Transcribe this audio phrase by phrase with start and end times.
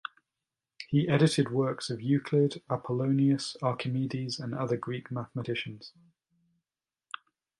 [0.87, 5.93] He edited works of Euclid, Apollonius, Archimedes, and other Greek mathematicians.